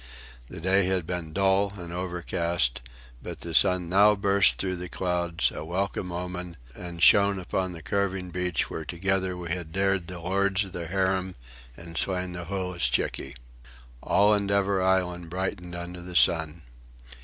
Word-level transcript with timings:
The 0.49 0.59
day 0.59 0.87
had 0.87 1.05
been 1.05 1.31
dull 1.31 1.73
and 1.77 1.93
overcast, 1.93 2.81
but 3.21 3.41
the 3.41 3.53
sun 3.53 3.87
now 3.87 4.15
burst 4.15 4.57
through 4.57 4.77
the 4.77 4.89
clouds, 4.89 5.51
a 5.51 5.63
welcome 5.63 6.11
omen, 6.11 6.57
and 6.73 7.03
shone 7.03 7.37
upon 7.37 7.73
the 7.73 7.83
curving 7.83 8.31
beach 8.31 8.67
where 8.67 8.83
together 8.83 9.37
we 9.37 9.49
had 9.51 9.71
dared 9.71 10.07
the 10.07 10.17
lords 10.19 10.65
of 10.65 10.71
the 10.71 10.87
harem 10.87 11.35
and 11.77 11.97
slain 11.99 12.31
the 12.31 12.45
holluschickie. 12.45 13.35
All 14.01 14.33
Endeavour 14.33 14.81
Island 14.81 15.29
brightened 15.29 15.75
under 15.75 16.01
the 16.01 16.15
sun. 16.15 16.63